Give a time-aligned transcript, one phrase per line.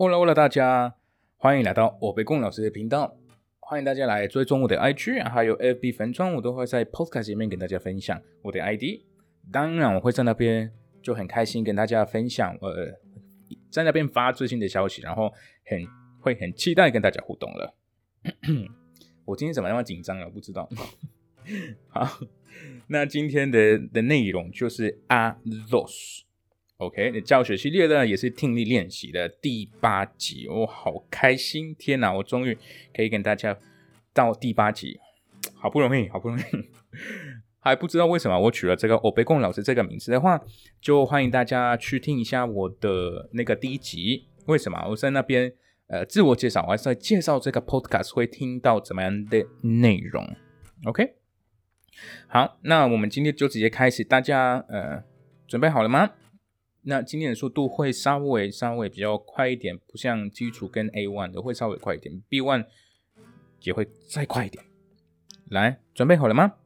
[0.00, 0.94] Hola，Hola，大家
[1.38, 3.16] 欢迎来到我被贡老师的频道。
[3.58, 9.02] 欢迎大家来追踪我的 IG，还有 FB 粉专，我都会在 Podcast 里面跟大家分享我的 ID。
[9.50, 10.72] 当然，我会在那边
[11.02, 13.00] 就很开心跟大家分享，呃，
[13.72, 15.32] 在那边发最新的消息，然后
[15.64, 15.84] 很
[16.20, 17.74] 会很期待跟大家互动了。
[19.26, 20.30] 我今天怎么那么紧张了？
[20.30, 20.68] 不知道。
[21.90, 22.20] 好，
[22.86, 25.36] 那今天的的内容就是 a
[25.68, 26.20] dos。
[26.78, 31.74] OK，教学系列呢也是听力练习的第八集，我好开心！
[31.74, 32.56] 天哪，我终于
[32.94, 33.58] 可以跟大家
[34.14, 35.00] 到第八集，
[35.56, 36.42] 好不容易，好不容易，
[37.58, 40.40] 还不知道为什么我取了这个欧贝贡老师这个名字的话，
[40.80, 44.28] 就欢迎大家去听一下我的那个第一集。
[44.46, 45.52] 为什么我在那边
[45.88, 50.24] 呃自我介绍，我还是在介绍这个 Podcast 会听到怎么样的内容
[50.84, 51.14] ？OK，
[52.28, 55.02] 好，那我们今天就直接开始，大家呃
[55.48, 56.12] 准备好了吗？
[56.87, 62.65] 那今天的速度会稍微稍微比较快一点，不像基础跟 A one 的会稍微快一点，B one
[63.61, 64.63] 也会再快一点。
[65.45, 66.57] 来，准备好了吗？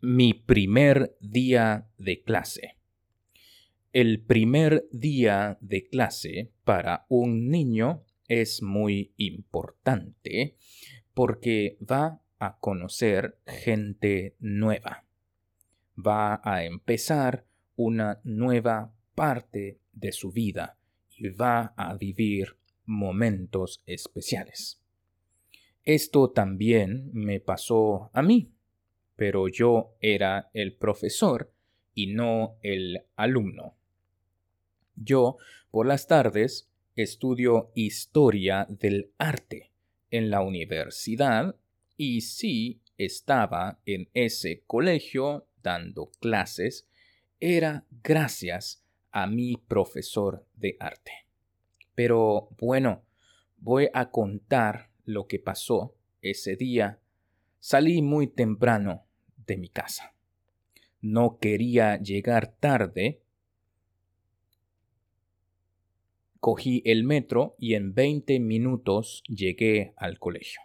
[0.00, 2.76] Mi primer día de clase.
[3.92, 10.54] El primer día de clase para un niño es muy importante
[11.12, 15.04] porque va a conocer gente nueva.
[15.96, 17.44] Va a empezar
[17.75, 20.77] una nueva parte de su vida
[21.17, 24.81] y va a vivir momentos especiales.
[25.83, 28.51] Esto también me pasó a mí,
[29.15, 31.51] pero yo era el profesor
[31.93, 33.75] y no el alumno.
[34.95, 35.37] Yo,
[35.71, 39.71] por las tardes, estudio historia del arte
[40.09, 41.55] en la universidad
[41.97, 46.87] y sí estaba en ese colegio dando clases
[47.39, 51.11] era gracias a mi profesor de arte.
[51.93, 53.03] Pero bueno,
[53.57, 56.99] voy a contar lo que pasó ese día.
[57.59, 59.05] Salí muy temprano
[59.47, 60.13] de mi casa.
[61.01, 63.21] No quería llegar tarde.
[66.39, 70.61] Cogí el metro y en 20 minutos llegué al colegio.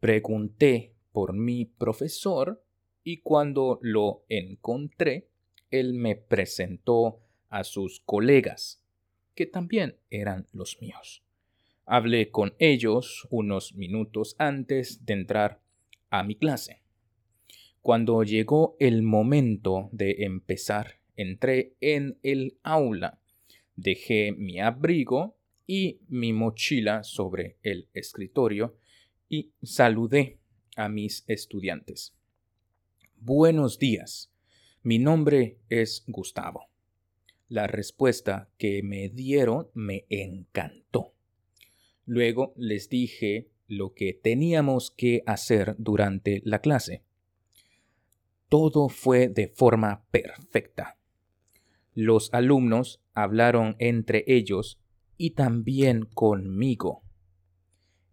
[0.00, 2.62] Pregunté por mi profesor
[3.02, 5.28] y cuando lo encontré,
[5.70, 8.82] él me presentó a sus colegas,
[9.34, 11.22] que también eran los míos.
[11.86, 15.60] Hablé con ellos unos minutos antes de entrar
[16.10, 16.82] a mi clase.
[17.82, 23.20] Cuando llegó el momento de empezar, entré en el aula,
[23.76, 28.76] dejé mi abrigo y mi mochila sobre el escritorio
[29.28, 30.38] y saludé
[30.76, 32.14] a mis estudiantes.
[33.16, 34.29] Buenos días,
[34.82, 36.70] mi nombre es Gustavo.
[37.48, 41.14] La respuesta que me dieron me encantó.
[42.06, 47.04] Luego les dije lo que teníamos que hacer durante la clase.
[48.48, 50.98] Todo fue de forma perfecta.
[51.94, 54.80] Los alumnos hablaron entre ellos
[55.16, 57.02] y también conmigo.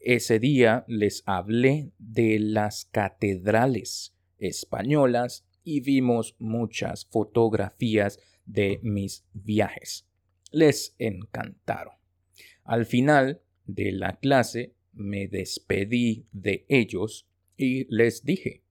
[0.00, 10.08] Ese día les hablé de las catedrales españolas y vimos muchas fotografías de mis viajes.
[10.50, 11.92] Les encantaron.
[12.64, 18.62] Al final de la clase me despedí de ellos y les dije,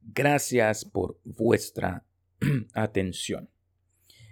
[0.00, 2.04] gracias por vuestra
[2.74, 3.48] atención.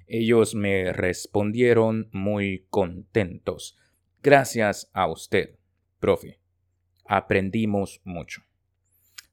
[0.09, 3.79] Ellos me respondieron muy contentos.
[4.21, 5.61] Gracias a usted,
[6.01, 6.41] profe.
[7.05, 8.43] Aprendimos mucho.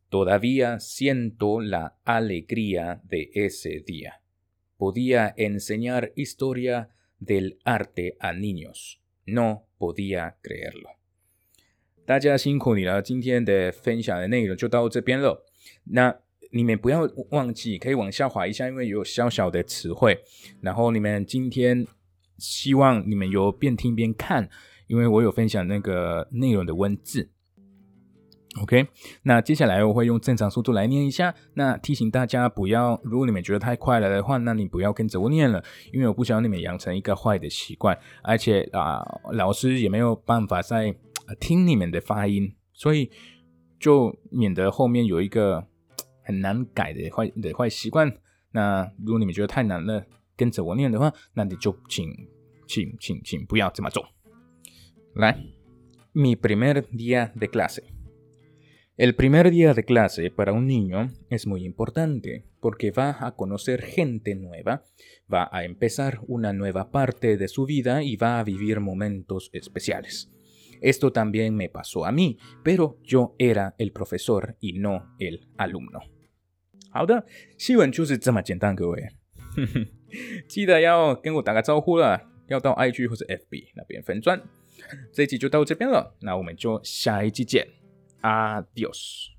[0.10, 4.22] Todavía siento la alegría de ese día.
[4.78, 9.02] Podía enseñar historia del arte a niños.
[9.26, 10.90] No podía creerlo.
[12.06, 15.44] 大家辛苦你了，今天的分享的内容就到这边了。
[15.84, 16.18] 那
[16.52, 17.02] 你们不要
[17.32, 20.24] 忘记，可以往下滑一下，因为有小小的词汇。
[20.62, 21.86] 然后你们今天
[22.38, 24.50] 希望你们有边听边看，
[24.88, 27.32] 因为我有分享那个内容的文字。
[28.62, 28.88] OK，
[29.24, 31.34] 那接下来我会用正常速度来念一下。
[31.54, 35.64] 那提醒大家不要，如果你们觉得太快了的话，那你不要跟着我念了，
[35.94, 40.96] 因为我不想你们养成一个坏的习惯，而且啊，老师也没有办法在
[41.40, 43.12] 听你们的发音，所以
[43.80, 45.68] 就免得后面有一个
[46.24, 48.12] 很难改的坏的坏习惯。
[48.52, 50.04] 那如果你们觉得太难了，
[50.36, 52.10] 跟着我念的话，那你就请
[52.66, 54.04] 请请请不要这么做。
[55.14, 55.38] 来
[56.14, 57.84] ，mi primer día de clase。
[58.97, 64.35] El primer día de clase para un niño es muy importante porque va a conocer gente
[64.35, 64.85] nueva,
[65.33, 70.31] va a empezar una nueva parte de su vida y va a vivir momentos especiales.
[70.83, 76.01] Esto también me pasó a mí, pero yo era el profesor y no el alumno.
[76.91, 77.25] 好的，
[77.57, 79.09] 新闻就是这么简单，各位。
[80.47, 84.43] 记得要跟我打个招呼了，要到 IG 或者 FB 那边分钻。
[85.13, 87.67] 这一集就到这边了，那我们就下一集见。
[88.22, 89.37] Adiós.